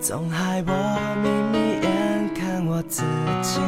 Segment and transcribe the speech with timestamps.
[0.00, 3.02] 总害我眯眯眼看我自
[3.42, 3.60] 己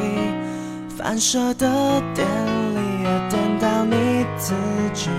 [0.96, 4.54] 反射的电力也电到你自
[4.94, 5.10] 己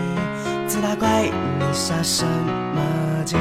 [0.68, 3.38] 自打怪你下什么镜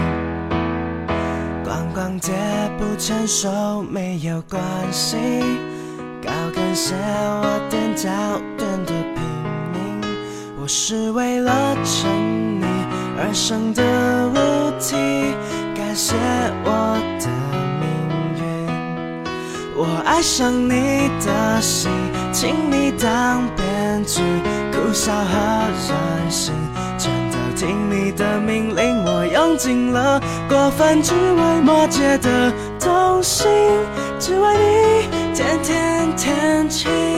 [1.65, 2.33] 逛逛街
[2.77, 5.17] 不牵手没有关系
[6.21, 8.11] 高跟鞋我踮脚
[8.59, 9.23] 踮得拼
[9.73, 10.01] 命
[10.61, 12.65] 我是为了衬你
[13.17, 13.83] 而生的
[14.29, 14.97] 物体
[15.77, 16.17] 感谢
[20.21, 21.91] 爱上你的心，
[22.31, 24.21] 请你当编剧，
[24.71, 26.53] 苦笑和任性，
[26.99, 29.03] 全都听你的命令。
[29.03, 33.49] 我用尽了过分只为末节的动心，
[34.19, 37.10] 只为你天天天晴。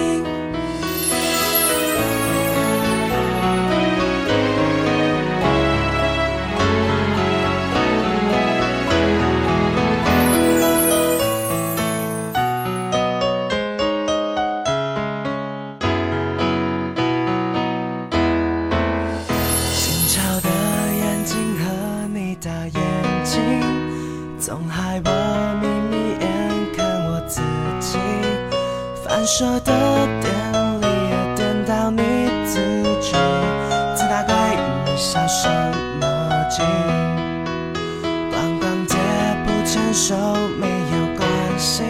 [22.44, 22.74] 大眼
[23.24, 23.40] 睛，
[24.36, 25.10] 总害我
[25.62, 26.26] 眯眯眼
[26.76, 27.40] 看我自
[27.78, 27.98] 己，
[29.04, 29.70] 反射的
[30.20, 30.32] 电
[30.80, 32.02] 力也电到你
[32.44, 32.58] 自
[33.00, 33.12] 己，
[33.94, 35.48] 自大怪你笑什
[36.00, 36.04] 么
[36.50, 36.66] 劲？
[38.32, 38.96] 逛逛街
[39.46, 40.16] 不牵手
[40.58, 41.22] 没有关
[41.56, 41.84] 系，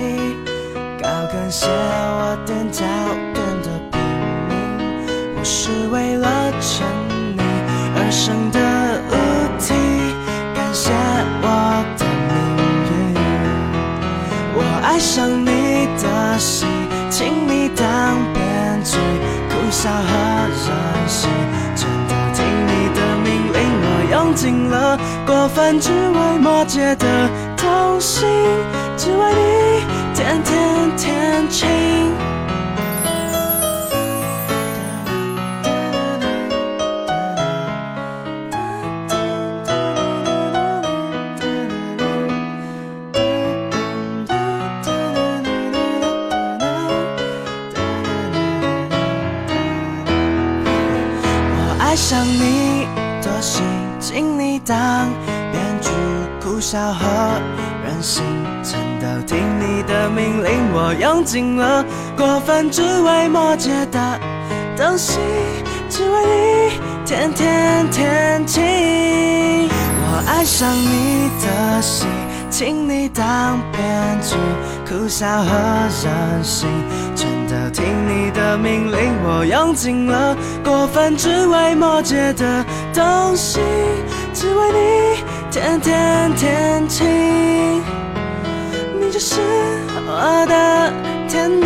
[1.00, 2.84] 高跟鞋我踮脚
[3.32, 3.98] 踮的拼
[4.50, 4.52] 命，
[5.38, 6.41] 我是为了
[19.82, 19.98] 傻和
[20.46, 21.28] 任性，
[21.74, 23.58] 全都听你的命令。
[23.82, 28.28] 我用尽了过分只为摩羯的动心，
[28.96, 29.82] 只为你
[30.14, 32.11] 天天天晴。
[52.12, 52.86] 上你
[53.22, 53.62] 的心，
[53.98, 54.76] 请你当
[55.50, 55.88] 编剧，
[56.42, 57.06] 哭笑和
[57.86, 58.22] 任性，
[58.62, 60.50] 全都听你的命令。
[60.74, 61.82] 我用尽了
[62.14, 64.20] 过分只为摩羯的
[64.76, 65.20] 东西，
[65.88, 68.62] 只为你天天天晴。
[70.04, 72.06] 我爱上你的心，
[72.50, 74.36] 请你当编剧，
[74.86, 75.48] 哭笑和
[76.04, 76.68] 任性，
[77.52, 79.12] 的听你的命令。
[79.22, 82.64] 我用尽了过分只为摩羯的
[82.94, 83.60] 东西，
[84.32, 87.06] 只为你天天天晴。
[88.98, 89.38] 你就是
[90.06, 90.90] 我的
[91.28, 91.60] 天